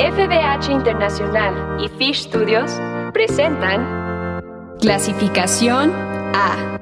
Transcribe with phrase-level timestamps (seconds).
[0.00, 2.72] FBH Internacional y Fish Studios
[3.12, 4.40] presentan
[4.80, 6.78] Clasificación A.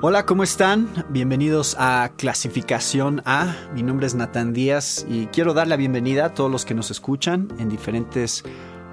[0.00, 0.88] Hola, ¿cómo están?
[1.10, 3.54] Bienvenidos a Clasificación A.
[3.74, 6.90] Mi nombre es Natán Díaz y quiero dar la bienvenida a todos los que nos
[6.90, 8.42] escuchan en diferentes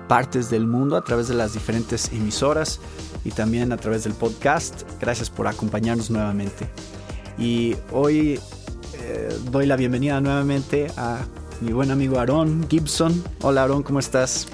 [0.09, 2.81] partes del mundo a través de las diferentes emisoras
[3.23, 4.83] y también a través del podcast.
[4.99, 6.67] Gracias por acompañarnos nuevamente.
[7.37, 8.41] Y hoy
[8.99, 11.19] eh, doy la bienvenida nuevamente a
[11.61, 13.23] mi buen amigo Aaron Gibson.
[13.41, 14.47] Hola Aaron, ¿cómo estás?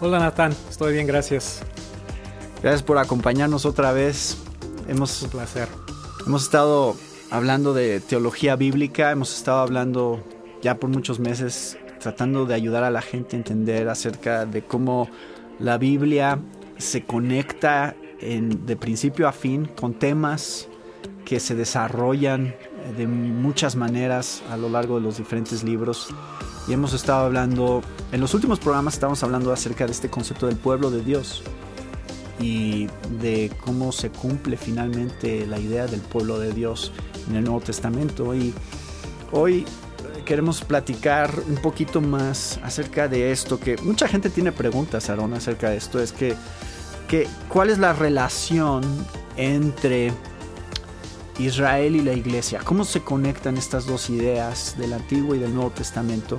[0.00, 1.62] Hola Natán, estoy bien, gracias.
[2.62, 4.36] Gracias por acompañarnos otra vez.
[4.88, 5.68] Hemos, Un placer.
[6.26, 6.96] hemos estado
[7.30, 10.22] hablando de teología bíblica, hemos estado hablando
[10.62, 15.08] ya por muchos meses tratando de ayudar a la gente a entender acerca de cómo
[15.58, 16.38] la Biblia
[16.78, 20.68] se conecta en- de principio a fin con temas
[21.24, 22.54] que se desarrollan
[22.96, 26.08] de muchas maneras a lo largo de los diferentes libros.
[26.68, 27.82] Y hemos estado hablando,
[28.12, 31.42] en los últimos programas estamos hablando acerca de este concepto del pueblo de Dios
[32.40, 32.88] y
[33.20, 36.92] de cómo se cumple finalmente la idea del pueblo de Dios
[37.28, 38.34] en el Nuevo Testamento.
[38.34, 38.52] Y
[39.32, 45.08] hoy eh, queremos platicar un poquito más acerca de esto, que mucha gente tiene preguntas,
[45.08, 46.34] Aaron, acerca de esto, es que,
[47.08, 48.82] que ¿cuál es la relación
[49.36, 50.12] entre
[51.38, 52.60] Israel y la iglesia?
[52.64, 56.38] ¿Cómo se conectan estas dos ideas del Antiguo y del Nuevo Testamento?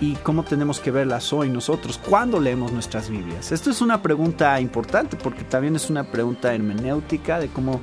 [0.00, 1.98] ¿Y cómo tenemos que verlas hoy nosotros?
[1.98, 3.52] ¿Cuándo leemos nuestras Biblias?
[3.52, 7.80] Esto es una pregunta importante porque también es una pregunta hermenéutica de cómo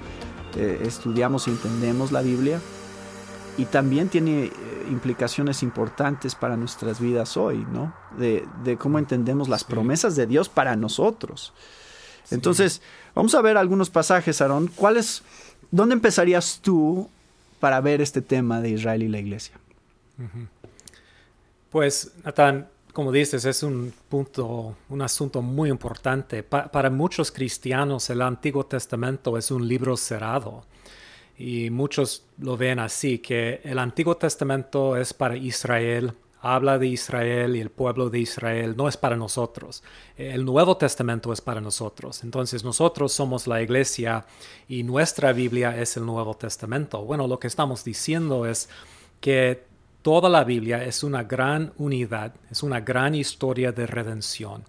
[0.56, 2.60] eh, estudiamos y entendemos la Biblia.
[3.58, 4.52] Y también tiene eh,
[4.90, 7.94] implicaciones importantes para nuestras vidas hoy, ¿no?
[8.18, 9.68] De, de cómo entendemos las Sí.
[9.70, 11.54] promesas de Dios para nosotros.
[12.30, 12.82] Entonces,
[13.14, 14.68] vamos a ver algunos pasajes, Aarón.
[14.74, 15.24] ¿Cuáles,
[15.72, 17.10] ¿Dónde empezarías tú
[17.60, 19.56] para ver este tema de Israel y la iglesia?
[21.70, 26.44] Pues Natán, como dices, es un punto, un asunto muy importante.
[26.44, 30.66] Pa- para muchos cristianos el Antiguo Testamento es un libro cerrado.
[31.38, 37.56] Y muchos lo ven así, que el Antiguo Testamento es para Israel, habla de Israel
[37.56, 39.84] y el pueblo de Israel, no es para nosotros.
[40.18, 42.24] El Nuevo Testamento es para nosotros.
[42.24, 44.26] Entonces nosotros somos la iglesia
[44.68, 47.04] y nuestra Biblia es el Nuevo Testamento.
[47.06, 48.70] Bueno, lo que estamos diciendo es
[49.20, 49.64] que
[50.02, 54.64] toda la Biblia es una gran unidad, es una gran historia de redención.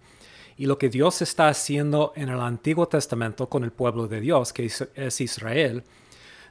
[0.58, 4.52] Y lo que Dios está haciendo en el Antiguo Testamento con el pueblo de Dios,
[4.52, 5.82] que es, Israel,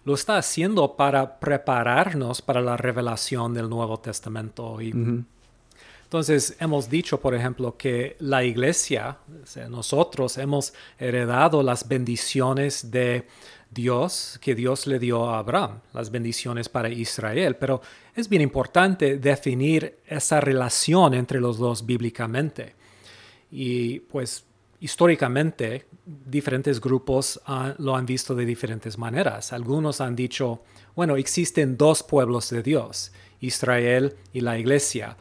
[0.03, 4.81] lo está haciendo para prepararnos para la revelación del Nuevo Testamento.
[4.81, 4.91] Y
[6.03, 9.17] entonces hemos dicho, por ejemplo, que la iglesia,
[9.69, 13.27] nosotros hemos heredado las bendiciones de
[13.69, 17.81] Dios que Dios le dio a Abraham, las bendiciones para Israel, pero
[18.13, 22.75] es bien importante definir esa relación entre los dos bíblicamente.
[23.49, 24.43] Y pues
[24.81, 29.53] históricamente diferentes grupos han- lo han visto de diferentes maneras.
[29.53, 30.61] Algunos han dicho,
[30.95, 35.15] bueno, existen dos pueblos de Dios, Israel y la iglesia.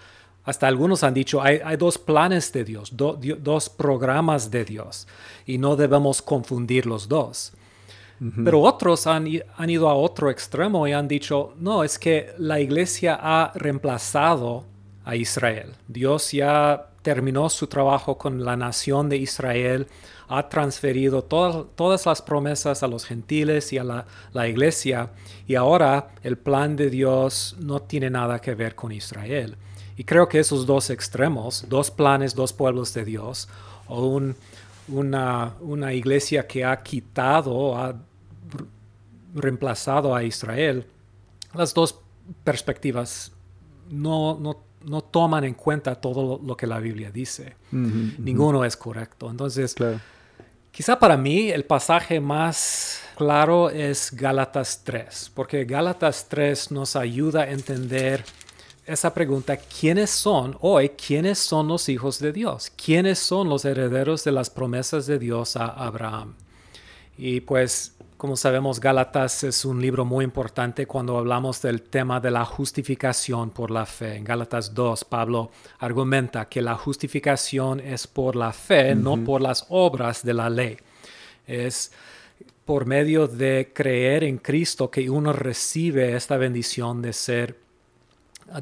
[0.45, 4.65] Hasta algunos han dicho, hay, hay dos planes de Dios, do- dio- dos programas de
[4.65, 5.07] Dios,
[5.47, 7.53] y no debemos confundir los dos.
[8.45, 9.27] Pero otros han,
[9.57, 14.67] han ido a otro extremo y han dicho, no, es que la iglesia ha reemplazado
[15.07, 15.73] a Israel.
[15.89, 19.87] Dios ya terminó su trabajo con la nación de Israel,
[20.29, 25.11] ha transferido todas, todas las promesas a los gentiles y a la, la iglesia,
[25.47, 29.57] y ahora el plan de Dios no tiene nada que ver con Israel.
[29.97, 33.49] Y creo que esos dos extremos, dos planes, dos pueblos de Dios,
[33.89, 34.37] o un-
[34.89, 37.95] una, una iglesia que ha quitado, ha
[39.35, 40.87] reemplazado a Israel,
[41.55, 41.99] las dos
[42.45, 43.33] perspectivas
[43.89, 47.57] no, no, no toman en cuenta todo lo, que la Biblia dice.
[47.71, 49.31] Ninguno es correcto.
[49.31, 50.01] Entonces, Claro.
[50.73, 57.43] Quizá para mí el pasaje más claro es Gálatas 3, porque Gálatas 3 nos ayuda
[57.43, 58.25] a entender
[58.87, 60.91] esa pregunta, ¿quiénes son hoy?
[60.91, 62.71] ¿Quiénes son los hijos de Dios?
[62.83, 66.35] ¿Quiénes son los herederos de las promesas de Dios a Abraham?
[67.19, 72.31] Y pues, como sabemos, Gálatas es un libro muy importante cuando hablamos del tema de
[72.31, 74.17] la justificación por la fe.
[74.17, 79.65] En Gálatas 2, Pablo argumenta que la justificación es por la fe, no por las
[79.71, 80.77] obras de la ley.
[81.47, 81.93] Es
[82.67, 87.59] por medio de creer en Cristo que uno recibe esta bendición de ser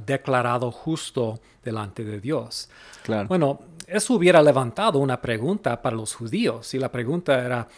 [0.07, 2.71] declarado justo delante de Dios.
[3.03, 3.27] Claro.
[3.27, 3.59] Bueno,
[3.89, 7.69] eso hubiera levantado una pregunta para los judíos y la pregunta era,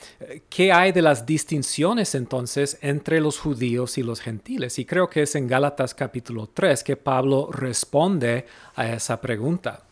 [0.49, 4.79] ¿qué hay de las distinciones entonces entre los judíos y los gentiles?
[4.81, 9.85] Y creo que es en Gálatas capítulo 3 que Pablo responde a esa pregunta.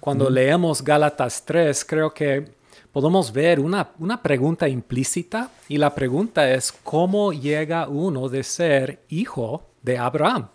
[0.00, 2.52] Cuando leemos Gálatas 3, creo que
[2.92, 9.02] podemos ver una, una pregunta implícita y la pregunta es, ¿cómo llega uno de ser
[9.08, 10.48] hijo de Abraham?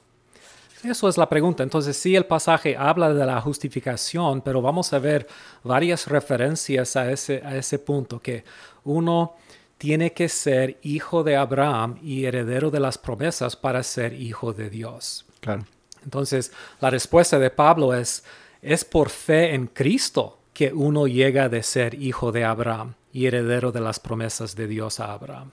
[0.85, 1.63] Eso es la pregunta.
[1.63, 5.27] Entonces sí, el pasaje habla de la justificación, pero vamos a ver
[5.63, 8.43] varias referencias a ese, a ese punto, que
[8.83, 9.33] uno
[9.77, 14.69] tiene que ser hijo de Abraham y heredero de las promesas para ser hijo de
[14.69, 15.25] Dios.
[15.39, 15.65] Claro.
[16.03, 18.23] Entonces, la respuesta de Pablo es,
[18.61, 23.71] es por fe en Cristo que uno llega de ser hijo de Abraham y heredero
[23.71, 25.51] de las promesas de Dios a Abraham.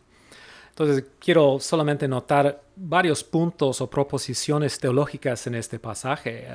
[0.73, 6.47] Entonces, quiero solamente notar varios puntos o proposiciones teológicas en este pasaje.
[6.49, 6.55] Eh,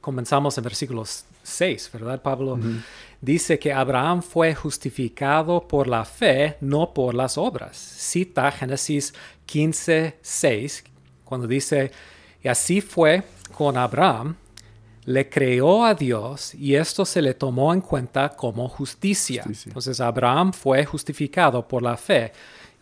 [0.00, 1.04] comenzamos en versículo
[1.44, 2.20] 6, ¿verdad?
[2.20, 2.58] Pablo
[3.20, 7.76] dice que Abraham fue justificado por la fe, no por las obras.
[7.76, 9.14] Cita Génesis
[9.46, 10.84] 15, 6,
[11.24, 11.92] cuando dice,
[12.42, 13.22] y así fue
[13.56, 14.34] con Abraham,
[15.04, 19.44] le creó a Dios y esto se le tomó en cuenta como justicia.
[19.46, 22.32] Entonces Abraham fue justificado por la fe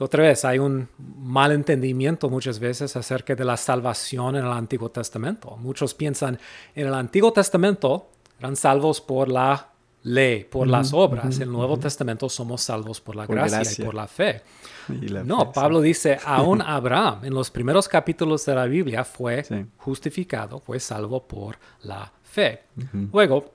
[0.03, 4.91] otra vez, hay un mal entendimiento muchas veces acerca de la salvación en el Antiguo
[4.91, 5.57] Testamento.
[5.57, 6.39] Muchos piensan,
[6.75, 8.09] en el Antiguo Testamento
[8.39, 9.69] eran salvos por la
[10.03, 11.37] ley, por las obras.
[11.37, 14.43] en el Nuevo Testamento somos salvos por la gracia, y por la fe.
[15.25, 19.45] no, Pablo dice, aún Abraham en los primeros capítulos de la Biblia fue
[19.77, 22.65] justificado, fue salvo por la fe.
[23.13, 23.53] Luego,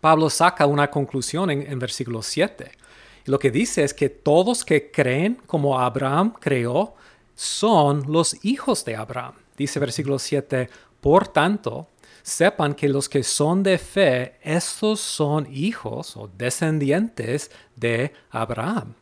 [0.00, 2.81] Pablo saca una conclusión en, en versículo 7
[3.24, 6.94] lo que dice es que todos que creen como Abraham creó
[7.34, 9.34] son los hijos de Abraham.
[9.56, 10.68] Dice versículo 7,
[11.00, 11.88] por tanto,
[12.22, 18.94] sepan que los que son de fe, estos son hijos o descendientes de Abraham.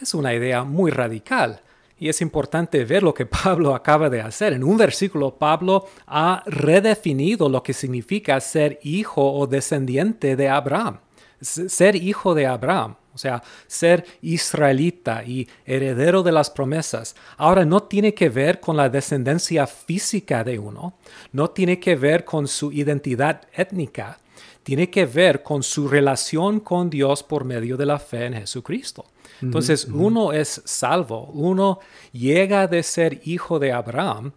[0.00, 1.60] Es una idea muy radical.
[2.00, 4.52] Y es importante ver lo que Pablo acaba de hacer.
[4.52, 11.00] En un versículo, Pablo ha redefinido lo que significa ser hijo o descendiente de Abraham.
[11.40, 17.16] Ser hijo de Abraham o sea, ser israelita y heredero de las promesas.
[17.36, 20.94] Ahora no tiene que ver con la descendencia física de uno,
[21.32, 24.20] no tiene que ver con su identidad étnica,
[24.62, 29.04] tiene que ver con su relación con Dios por medio de la fe en Jesucristo.
[29.42, 31.80] Entonces uno es salvo, uno
[32.12, 34.30] llega de ser hijo de Abraham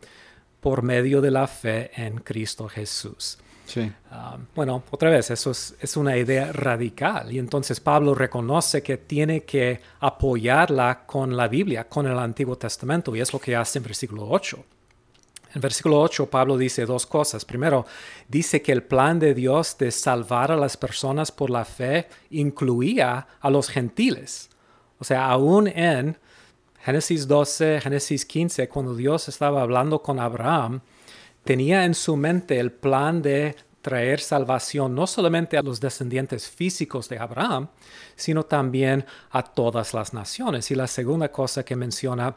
[0.60, 3.38] por medio de la fe en Cristo Jesús.
[4.10, 9.44] Ah, bueno, otra vez, eso es, una idea radical y entonces Pablo reconoce que tiene
[9.44, 13.84] que apoyarla con la Biblia, con el Antiguo Testamento y es lo que hace en
[13.84, 14.64] versículo 8.
[15.54, 17.44] En versículo 8 Pablo dice dos cosas.
[17.44, 17.86] Primero,
[18.28, 23.28] dice que el plan de Dios de salvar a las personas por la fe incluía
[23.40, 24.50] a los gentiles.
[24.98, 26.18] O sea, aún en
[26.84, 30.82] Génesis 12, Génesis 15, cuando Dios estaba hablando con Abraham,
[31.44, 37.10] tenía en su mente el plan de traer salvación no solamente a los descendientes físicos
[37.10, 37.68] de Abraham,
[38.16, 40.70] sino también a todas las naciones.
[40.72, 42.36] Y la segunda cosa que menciona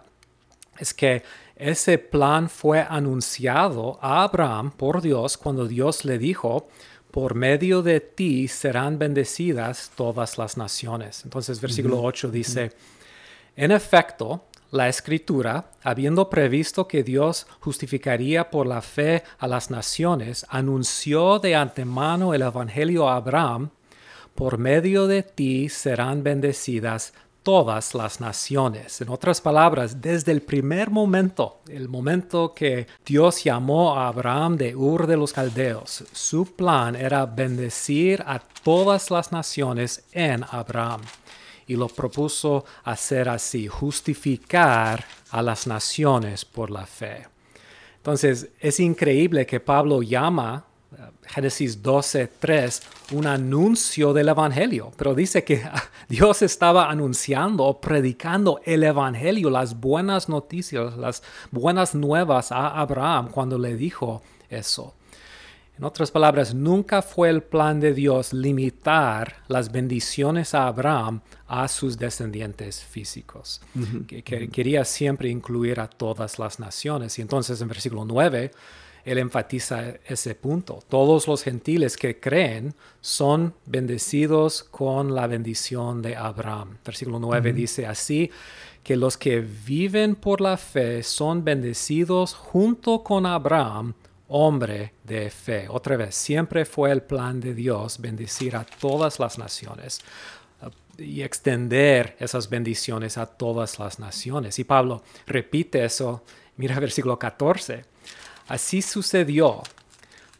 [0.78, 1.22] es que
[1.56, 6.68] ese plan fue anunciado a Abraham por Dios cuando Dios le dijo,
[7.10, 11.22] por medio de ti serán bendecidas todas las naciones.
[11.24, 12.72] Entonces versículo 8 dice,
[13.54, 20.44] en efecto, la escritura, habiendo previsto que Dios justificaría por la fe a las naciones,
[20.49, 23.71] anunció de antemano el Evangelio a Abraham,
[24.35, 27.14] por medio de ti serán bendecidas
[27.45, 29.00] todas las naciones.
[29.00, 34.75] En otras palabras, desde el primer momento, el momento que Dios llamó a Abraham de
[34.75, 41.02] Ur de los Caldeos, su plan era bendecir a todas las naciones en Abraham
[41.66, 47.26] y lo propuso hacer así, justificar a las naciones por la fe.
[47.97, 55.14] Entonces, es increíble que Pablo llama eh, Génesis 12, 3, un anuncio del Evangelio, pero
[55.14, 55.62] dice que
[56.09, 63.30] Dios estaba anunciando o predicando el Evangelio, las buenas noticias, las buenas nuevas a Abraham
[63.30, 64.94] cuando le dijo eso.
[65.76, 71.66] En otras palabras, nunca fue el plan de Dios limitar las bendiciones a Abraham a
[71.66, 73.61] sus descendientes físicos.
[74.07, 77.19] que, Quería siempre incluir a todas las naciones.
[77.19, 78.52] Y entonces en versículo 9,
[79.04, 80.78] él enfatiza ese punto.
[80.88, 86.78] Todos los gentiles que creen son bendecidos con la bendición de Abraham.
[86.85, 88.31] Versículo 9 dice así
[88.85, 93.95] que los que viven por la fe son bendecidos junto con Abraham
[94.37, 95.67] hombre de fe.
[95.69, 100.00] Otra vez, siempre fue el plan de Dios bendecir a todas las naciones
[100.61, 104.59] uh, y extender esas bendiciones a todas las naciones.
[104.59, 106.25] Y Pablo repite eso,
[106.57, 107.85] mira versículo 14.
[108.49, 109.62] Así sucedió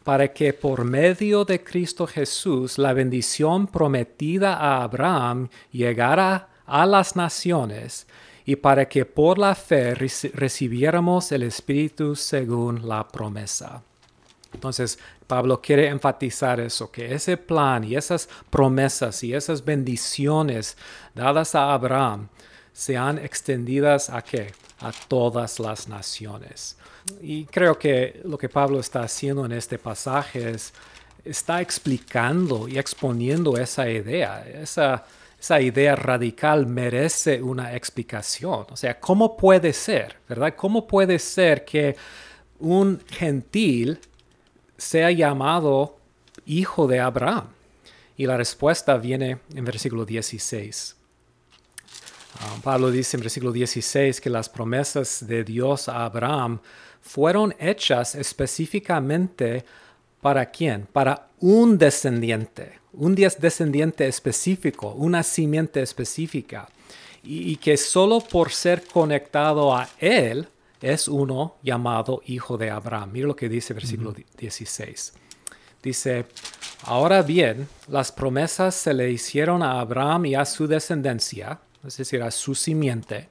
[0.03, 7.15] para que por medio de Cristo Jesús la bendición prometida a Abraham llegara a las
[7.15, 8.09] naciones
[8.47, 13.83] y para que por la fe recibiéramos el Espíritu según la promesa.
[14.53, 20.77] Entonces, Pablo quiere enfatizar eso, que ese plan y esas promesas y esas bendiciones
[21.15, 22.29] dadas a Abraham
[22.73, 24.53] sean extendidas a qué?
[24.81, 26.77] A todas las naciones.
[27.21, 30.73] Y creo que lo que Pablo está haciendo en este pasaje es,
[31.25, 35.05] está explicando y exponiendo esa idea, esa,
[35.45, 38.65] esa idea radical merece una explicación.
[38.71, 40.55] O sea, ¿cómo puede ser, verdad?
[40.57, 41.97] ¿Cómo puede ser que
[42.61, 44.01] un gentil
[44.79, 45.99] sea llamado
[46.47, 47.49] hijo de Abraham?
[48.17, 50.97] Y la respuesta viene en versículo 16.
[52.41, 56.59] Ah, Pablo dice en versículo 16 que las promesas de Dios a Abraham
[57.03, 59.63] fueron hechas específicamente
[60.23, 60.89] para quién?
[60.91, 66.71] Para un descendiente, un descendiente específico, una simiente específica,
[67.23, 70.49] y, que solo por ser conectado a él
[70.81, 73.11] es uno llamado hijo de Abraham.
[73.13, 75.13] Mira lo que dice versículo 16.
[75.83, 76.25] Dice,
[76.85, 82.23] ahora bien, las promesas se le hicieron a Abraham y a su descendencia, es decir,
[82.23, 83.29] a su simiente.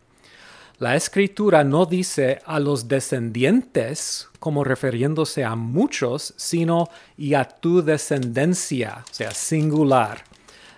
[0.84, 7.82] La escritura no dice a los descendientes como refiriéndose a muchos, sino y a tu
[7.82, 10.26] descendencia, o sea, singular,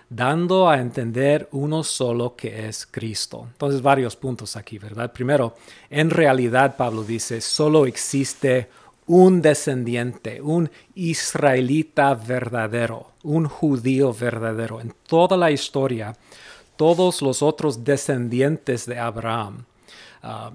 [0.08, 3.48] dando a entender uno solo que es Cristo.
[3.50, 5.12] Entonces, varios puntos aquí, ¿verdad?
[5.12, 5.56] Primero,
[5.90, 8.68] en realidad, Pablo dice, solo existe
[9.06, 14.80] un descendiente, un israelita verdadero, un judío verdadero.
[14.80, 16.16] En toda la historia,
[16.76, 19.64] todos los otros descendientes de Abraham,
[20.28, 20.50] Ah,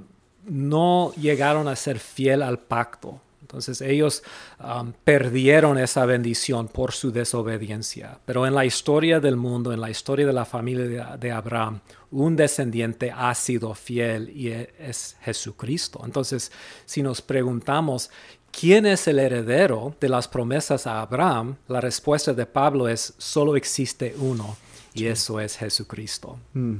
[0.46, 3.22] no llegaron a ser fiel al pacto.
[3.42, 4.24] Entonces ellos
[4.60, 8.18] um, perdieron esa bendición por su desobediencia.
[8.26, 11.80] Pero en la historia del mundo, en la historia de la familia de, Abraham,
[12.12, 16.02] un descendiente ha sido fiel y e, es Jesucristo.
[16.06, 16.52] Entonces,
[16.86, 18.10] si nos preguntamos,
[18.58, 21.56] ¿quién es el heredero de las promesas a Abraham?
[21.68, 24.58] La respuesta de Pablo es, solo existe uno
[24.94, 26.38] y eso es Jesucristo.
[26.54, 26.76] Mm.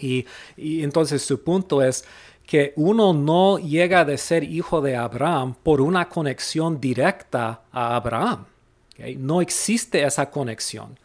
[0.00, 0.26] Y,
[0.56, 2.04] y entonces su punto es,
[2.48, 8.46] que uno no llega a ser hijo de Abraham por una conexión directa a Abraham.
[9.18, 10.98] No existe esa conexión.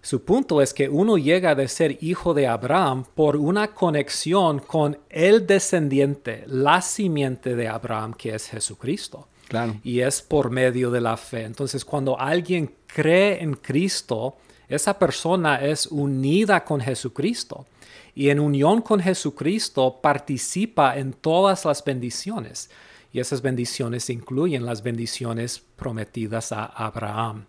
[0.00, 4.98] Su punto es que uno llega a ser hijo de Abraham por una conexión con
[5.08, 9.28] el descendiente, la simiente de Abraham, que es Jesucristo.
[9.46, 9.76] Claro.
[9.84, 11.44] Y es por medio de la fe.
[11.44, 14.34] Entonces, cuando alguien cree en Cristo,
[14.68, 17.66] esa persona es unida con Jesucristo
[18.14, 22.70] y en unión con Jesucristo participa en todas las bendiciones.
[23.12, 27.46] Y esas bendiciones incluyen las bendiciones prometidas a Abraham.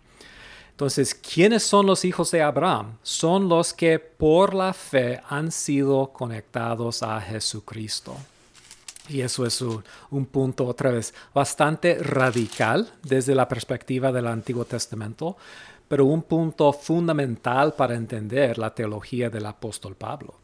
[0.70, 2.98] Entonces, ¿quiénes son los hijos de Abraham?
[3.02, 8.16] Son los que por la fe han sido conectados a Jesucristo.
[9.08, 15.36] Y eso es un, punto, otra vez, bastante radical desde la perspectiva del Antiguo Testamento,
[15.86, 20.43] pero un punto fundamental para entender la teología del apóstol Pablo.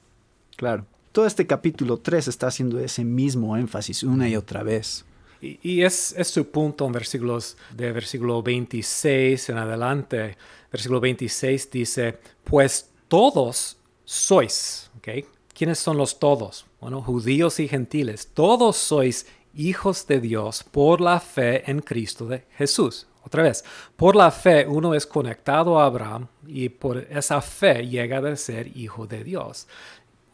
[0.60, 0.84] Claro.
[1.10, 5.06] Todo este capítulo 3 está haciendo ese mismo énfasis una y otra vez.
[5.40, 10.36] Y, es, su punto en versículos de versículo 26 en adelante.
[10.70, 15.24] Versículo 26 dice, pues todos sois, ¿ok?
[15.54, 16.66] ¿Quiénes son los todos?
[16.78, 22.44] Bueno, judíos y gentiles, todos sois hijos de Dios por la fe en Cristo de
[22.58, 23.06] Jesús.
[23.22, 23.64] Otra vez,
[23.96, 28.74] por la fe uno es conectado a Abraham y por esa fe llega a ser
[28.76, 29.68] hijo de Dios.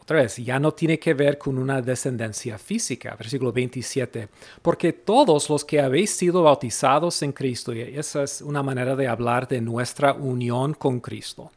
[0.07, 3.13] Otra vez, ya no tiene que ver con una descendencia física.
[3.19, 4.29] Versículo 27.
[4.61, 9.05] Porque todos los que habéis sido bautizados en Cristo, y esa es una manera de
[9.05, 11.51] hablar de nuestra unión con Cristo,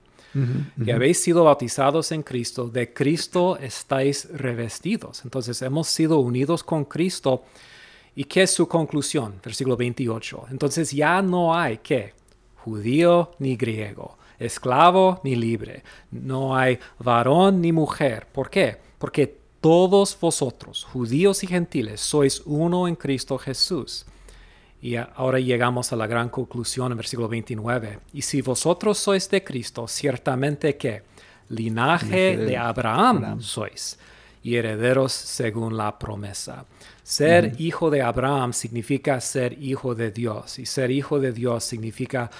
[0.84, 5.22] que habéis sido bautizados en Cristo, de Cristo estáis revestidos.
[5.22, 7.44] Entonces hemos sido unidos con Cristo.
[8.16, 9.34] ¿Y qué es su conclusión?
[9.44, 10.46] Versículo 28.
[10.50, 12.14] Entonces ya no hay que
[12.56, 18.26] judío ni griego esclavo ni libre, no hay varón ni mujer.
[18.32, 18.78] ¿Por qué?
[18.98, 24.06] Porque todos vosotros, judíos y gentiles, sois uno en Cristo Jesús.
[24.82, 28.00] Y ahora llegamos a la gran conclusión en versículo 29.
[28.14, 31.02] Y si vosotros sois de Cristo, ciertamente que
[31.50, 33.98] linaje de, Abraham, sois,
[34.42, 36.64] y herederos según la promesa.
[37.02, 42.30] Ser hijo de Abraham significa ser hijo de Dios y ser hijo de Dios significa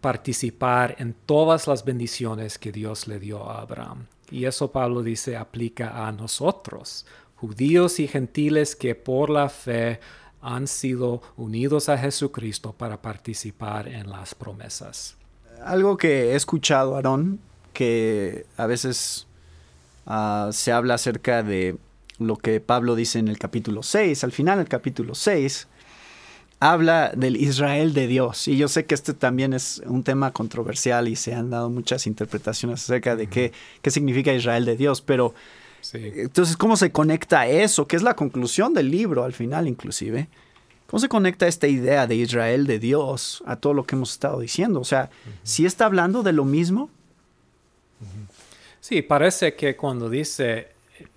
[0.00, 4.06] participar en todas las bendiciones que Dios le dio a Abraham.
[4.30, 10.00] Y eso Pablo dice aplica a nosotros, judíos y gentiles que por la fe
[10.40, 15.16] han sido unidos a Jesucristo para participar en las promesas.
[15.64, 17.40] Algo que he escuchado, Aarón,
[17.72, 19.26] que a veces
[20.06, 21.76] ah, se habla acerca de
[22.18, 25.68] lo que Pablo dice en el capítulo 6, al final del capítulo 6,
[26.60, 28.46] habla del Israel de Dios.
[28.46, 32.06] Y yo sé que este también es un tema controversial y se han dado muchas
[32.06, 35.34] interpretaciones acerca de qué, qué significa Israel de Dios, pero
[35.94, 37.88] entonces, ¿cómo se conecta eso?
[37.88, 40.28] ¿Qué es la conclusión del libro al final inclusive?
[40.86, 44.40] ¿Cómo se conecta esta idea de Israel de Dios a todo lo que hemos estado
[44.40, 44.80] diciendo?
[44.80, 45.08] O sea,
[45.42, 46.90] si está hablando de lo mismo?
[48.80, 50.68] Sí, parece que cuando dice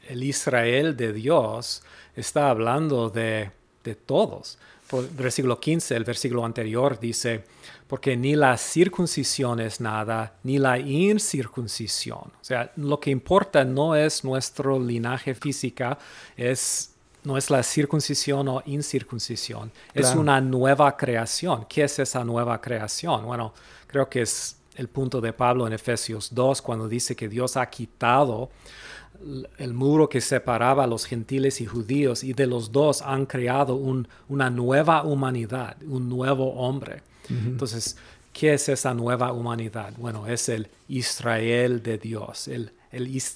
[0.07, 1.83] el Israel de Dios,
[2.15, 3.51] está hablando de,
[3.83, 4.59] de todos
[5.01, 7.43] versículo 15, el versículo anterior dice,
[7.87, 12.19] porque ni la circuncisión es nada, ni la incircuncisión.
[12.19, 15.97] O sea, lo que importa no es nuestro linaje física,
[16.37, 16.89] es
[17.23, 21.65] no es la circuncisión o incircuncisión, es una nueva creación.
[21.69, 23.25] ¿Qué es esa nueva creación?
[23.25, 23.53] Bueno,
[23.87, 27.65] creo que es el punto de Pablo en Efesios 2 cuando dice que Dios ha
[27.69, 28.49] quitado
[29.57, 33.75] el muro que separaba a los gentiles y judíos y de los dos han creado
[33.75, 37.01] una nueva humanidad, un nuevo hombre.
[37.29, 37.97] Entonces,
[38.33, 39.93] ¿qué es esa nueva humanidad?
[39.97, 42.71] Bueno, es el Israel de Dios, el,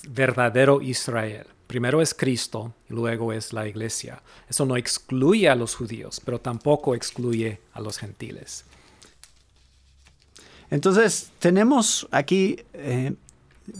[0.09, 1.47] verdadero Israel.
[1.67, 4.21] Primero es Cristo y luego es la iglesia.
[4.49, 8.63] Eso no excluye a los judíos, pero tampoco excluye a los gentiles.
[10.69, 13.13] Entonces, tenemos aquí eh,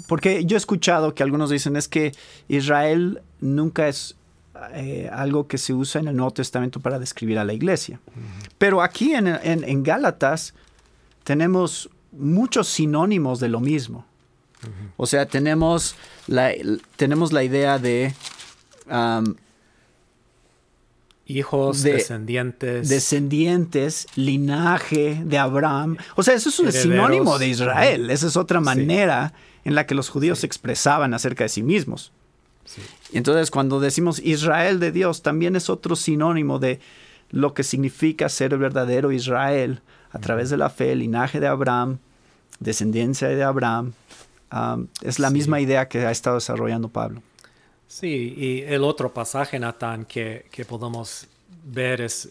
[0.08, 2.14] porque yo he escuchado que algunos dicen es que
[2.48, 4.16] Israel nunca es
[4.74, 8.00] eh, algo que se usa en el Nuevo Testamento para describir a la iglesia.
[8.58, 10.54] Pero aquí en, Gálatas
[11.24, 14.06] tenemos muchos sinónimos de lo mismo.
[14.98, 15.96] O sea, tenemos
[16.28, 16.52] la,
[16.96, 18.14] tenemos la idea de...
[21.28, 22.88] Hijos, descendientes.
[22.88, 25.98] Descendientes, linaje de Abraham.
[26.16, 28.10] O sea, eso es un sinónimo de Israel.
[28.10, 29.34] Esa es otra manera
[29.66, 32.14] en la que los judíos se expresaban acerca de sí mismos.
[33.12, 36.80] Entonces cuando decimos Israel de Dios, también es otro sinónimo de
[37.30, 41.48] lo que significa ser el verdadero Israel a través de la fe, el linaje de
[41.48, 42.00] Abraham,
[42.60, 43.94] descendencia de Abraham.
[45.02, 47.22] es la misma idea que ha estado desarrollando Pablo.
[47.88, 51.28] Sí, y el otro pasaje, Natán, que, que podemos
[51.64, 52.30] ver es,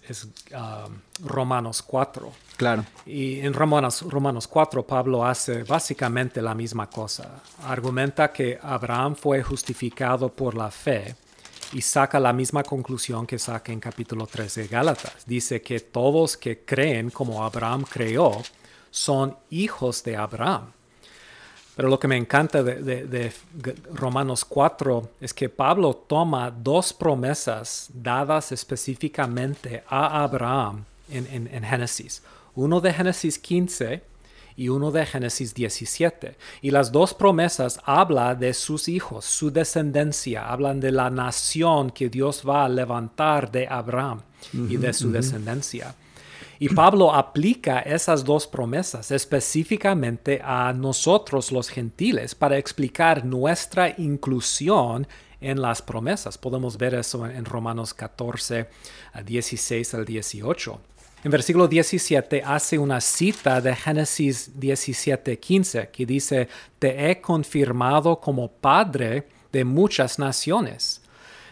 [1.20, 2.86] Romanos 4 Claro.
[3.04, 7.42] Y en Romanos, Romanos 4 Pablo hace básicamente la misma cosa.
[7.64, 11.14] Argumenta que Abraham fue justificado por la fe
[11.72, 15.26] y saca la misma conclusión que saca en capítulo 13 de Gálatas.
[15.26, 18.42] Dice que todos que creen como Abraham creó
[18.90, 20.72] son hijos de Abraham.
[21.76, 23.32] Pero lo que me encanta de,
[23.92, 32.22] Romanos 4 es que Pablo toma dos promesas dadas específicamente a Abraham en, en Génesis
[32.56, 34.02] uno de Génesis 15
[34.56, 36.36] y uno de Génesis 17.
[36.62, 42.08] Y las dos promesas hablan de sus hijos, su descendencia, hablan de la nación que
[42.08, 45.94] Dios va a levantar de Abraham y de su descendencia.
[46.58, 55.06] Y Pablo aplica esas dos promesas específicamente a nosotros los gentiles para explicar nuestra inclusión
[55.40, 56.38] en las promesas.
[56.38, 58.68] Podemos ver eso en Romanos 14,
[59.24, 60.80] 16 al 18.
[61.24, 68.20] En versículo 17 hace una cita de Génesis 17, 15, que dice, te he confirmado
[68.20, 71.02] como padre de muchas naciones.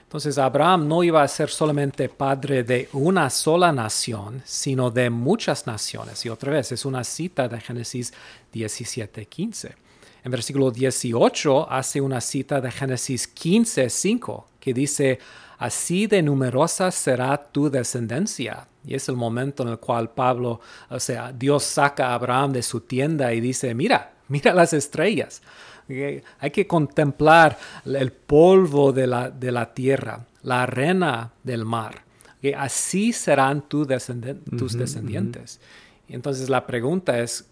[0.04, 5.66] Entonces Abraham no iba a ser solamente padre de una sola nación, sino de muchas
[5.66, 6.24] naciones.
[6.24, 8.12] Y otra vez es una cita de Génesis
[8.52, 9.74] 17, 15.
[10.24, 15.18] En versículo 18 hace una cita de Génesis 15, 5, que dice,
[15.58, 18.68] así de numerosa será tu descendencia.
[18.86, 22.62] Y es el momento en el cual Pablo, o sea, Dios saca a Abraham de
[22.62, 25.42] su tienda y dice, mira, mira las estrellas.
[25.88, 32.04] Hay que contemplar el polvo de la, de la tierra, la arena del mar.
[32.56, 35.60] Así serán tus descendientes.
[36.08, 37.46] entonces la pregunta es,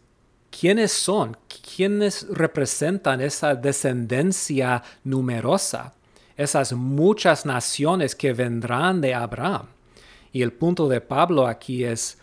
[0.50, 1.36] ¿quiénes son?
[1.76, 5.94] ¿Quiénes representan esa descendencia numerosa?
[6.36, 9.66] Esas muchas naciones que vendrán de Abraham.
[10.32, 12.18] Y el punto de Pablo aquí es,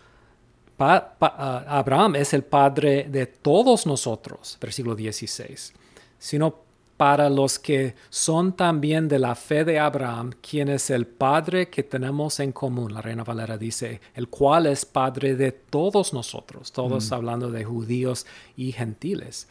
[0.78, 5.72] ah, Abraham es el padre de todos nosotros, versículo 16.
[6.20, 11.70] Sino para los que son también de la fe de Abraham, quien es el Padre
[11.70, 12.92] que tenemos en común.
[12.92, 18.26] La Reina Valera dice, el cual es Padre de todos nosotros, todos hablando de judíos
[18.54, 19.48] y gentiles.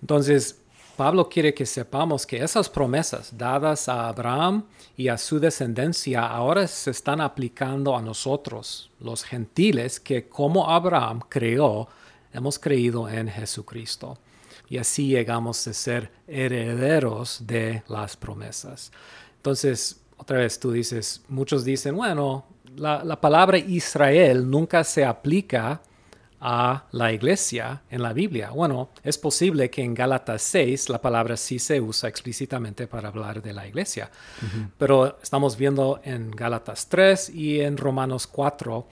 [0.00, 0.58] Entonces,
[0.96, 4.64] Pablo quiere que sepamos que esas promesas dadas a Abraham
[4.96, 11.20] y a su descendencia ahora se están aplicando a nosotros, los gentiles, que como Abraham
[11.28, 11.86] creó,
[12.32, 14.18] hemos creído en Jesucristo
[14.68, 18.92] y así llegamos a ser herederos de las promesas.
[19.36, 22.46] Entonces, otra vez tú dices, muchos dicen, bueno,
[22.76, 25.82] la, palabra Israel nunca se aplica
[26.40, 28.50] a la iglesia en la Biblia.
[28.50, 33.42] Bueno, es posible que en Gálatas 6 la palabra sí se usa explícitamente para hablar
[33.42, 34.10] de la iglesia,
[34.76, 38.86] pero estamos viendo en Gálatas 3 y en Romanos 4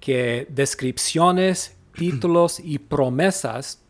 [0.00, 3.85] que descripciones, títulos y promesas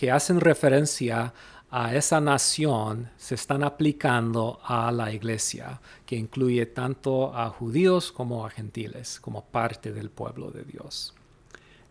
[0.00, 1.34] que hacen referencia
[1.70, 8.46] a esa nación se están aplicando a la iglesia, que incluye tanto a judíos como
[8.46, 11.12] a gentiles, como parte del pueblo de Dios.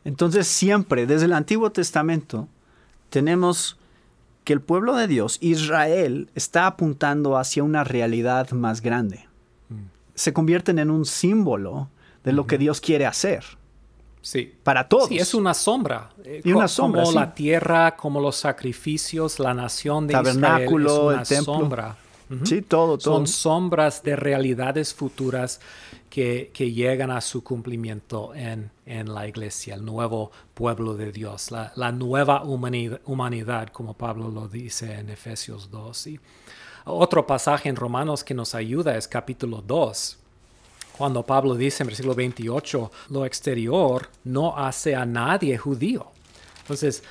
[0.03, 2.47] Entonces siempre, desde el Antiguo Testamento,
[3.11, 3.77] tenemos
[4.43, 9.27] que el pueblo de Dios, Israel, está apuntando hacia una realidad más grande.
[9.69, 9.83] Mm.
[10.15, 11.89] Se convierten en un símbolo
[12.23, 13.58] de lo que Dios quiere hacer.
[14.21, 14.53] Sí.
[14.63, 15.07] Para todos.
[15.07, 16.09] Sí, es una sombra.
[16.23, 17.03] Eh, y una sombra.
[17.03, 21.97] Como la tierra, como los sacrificios, la nación de Tabernáculo, Israel es una sombra.
[22.43, 23.15] Sí, todo, todo.
[23.15, 25.59] Son sombras de realidades futuras
[26.11, 31.49] que, que llegan a su cumplimiento en, en, la iglesia, el nuevo pueblo de Dios,
[31.49, 36.07] la, la nueva humanidad, humanidad, como Pablo lo dice en Efesios 2.
[36.07, 36.19] Y
[36.85, 40.19] otro pasaje en Romanos que nos ayuda es capítulo 2
[40.99, 46.07] cuando Pablo dice en versículo 28, lo exterior no hace a nadie judío.
[46.59, 47.01] Entonces,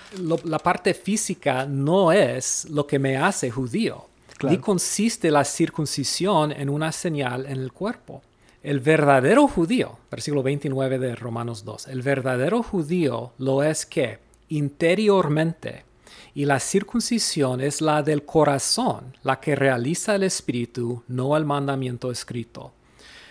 [0.45, 4.05] la parte física no es lo que me hace judío.
[4.51, 8.21] Y consiste la circuncisión en una señal en el cuerpo.
[8.63, 14.19] El verdadero judío, versículo 29 de Romanos 2, el verdadero judío lo es que
[14.51, 15.85] interiormente,
[16.35, 22.11] y la circuncisión es la del corazón, la que realiza el espíritu, no el mandamiento
[22.11, 22.75] escrito.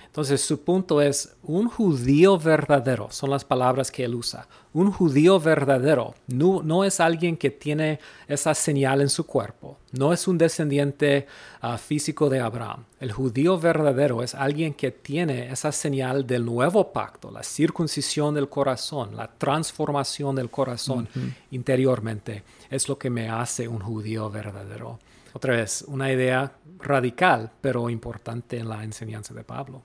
[0.08, 5.40] Entonces su punto es, un judío verdadero, son las palabras que él usa, un judío
[5.40, 10.38] verdadero no, no es alguien que tiene esa señal en su cuerpo, no es un
[10.38, 11.28] descendiente
[11.62, 12.86] ah, físico de Abraham.
[13.00, 18.50] El judío verdadero es alguien que tiene esa señal del nuevo pacto, la circuncisión del
[18.50, 21.08] corazón, la transformación del corazón
[21.52, 22.44] interiormente.
[22.70, 25.00] Es lo que me hace un judío verdadero.
[25.34, 29.84] Otra vez, una idea radical, pero importante en la enseñanza de Pablo.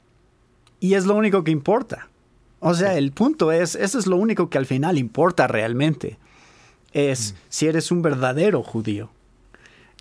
[0.82, 2.08] Y es lo único que importa.
[2.58, 6.18] O sea, el punto es, eso es lo único que al final importa realmente.
[6.92, 7.36] Es mm.
[7.48, 9.08] si eres un verdadero judío.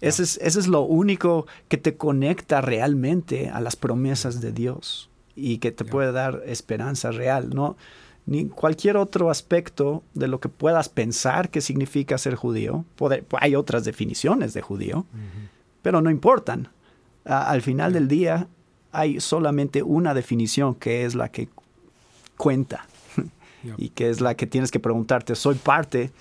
[0.01, 5.59] Eso es, es lo único que te conecta realmente a las promesas de Dios y
[5.59, 7.77] que te puede dar esperanza real, ¿no?
[8.25, 12.85] Ni cualquier otro aspecto de lo que puedas pensar que significa ser judío.
[13.39, 15.05] hay otras definiciones de judío,
[15.83, 16.69] pero no importan.
[17.23, 18.47] al final del día,
[18.91, 21.49] hay solamente una definición que es la que
[22.37, 22.85] cuenta
[23.77, 26.11] y que es la que tienes que preguntarte, soy parte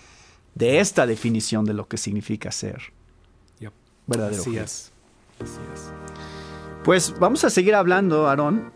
[0.54, 2.92] de esta definición de lo que significa ser
[4.10, 4.42] verdadero.
[4.42, 4.92] Así es.
[6.84, 8.72] Pues vamos a seguir hablando, Aarón,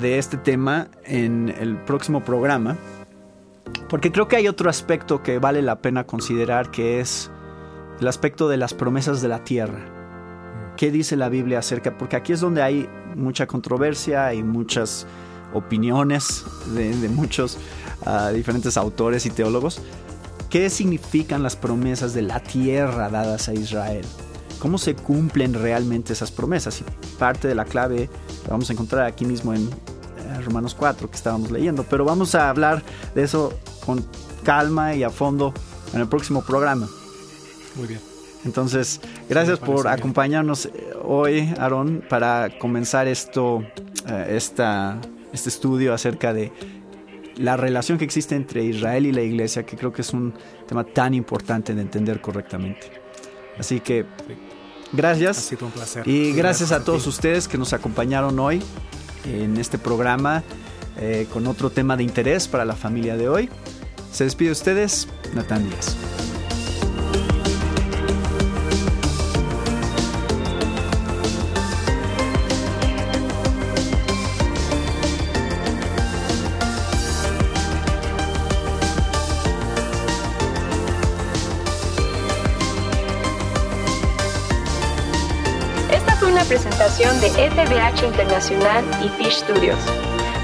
[0.00, 2.76] de este tema en el próximo programa,
[3.88, 7.30] porque creo que hay otro aspecto que vale la pena considerar, que es
[8.00, 9.78] el aspecto de las promesas de la tierra.
[9.78, 10.76] Mm.
[10.76, 11.96] ¿Qué dice la Biblia acerca?
[11.98, 15.06] Porque aquí es donde hay mucha controversia y muchas
[15.52, 17.58] opiniones de, muchos
[18.06, 19.80] ah, diferentes autores y teólogos.
[20.50, 24.04] ¿Qué significan las promesas de la tierra dadas a Israel?
[24.58, 26.80] ¿Cómo se cumplen realmente esas promesas?
[26.80, 26.84] Y
[27.18, 28.08] parte de la clave
[28.44, 31.84] la vamos a encontrar aquí mismo en eh, Romanos 4 que estábamos leyendo.
[31.84, 32.82] Pero vamos a hablar
[33.14, 33.52] de eso
[33.84, 34.04] con
[34.42, 35.52] calma y a fondo
[35.92, 36.88] en el próximo programa.
[37.76, 38.00] Muy bien.
[38.44, 43.64] Entonces, gracias por acompañarnos eh, hoy, Aaron, para comenzar esto,
[44.06, 45.00] eh, esta,
[45.32, 46.52] este estudio acerca de
[47.36, 50.34] la relación que existe entre Israel y la iglesia, que creo que es un
[50.66, 52.90] tema tan importante de entender correctamente.
[53.58, 54.04] Así que,
[54.92, 55.38] gracias.
[55.38, 56.06] Ha sido un placer.
[56.06, 58.62] Y gracias, a todos ustedes que nos acompañaron hoy
[59.24, 60.42] en este programa
[60.98, 63.48] eh, con otro tema de interés para la familia de hoy.
[64.12, 65.96] Se despide de ustedes, Natán Díaz.
[86.98, 89.78] De FBH Internacional y Fish Studios.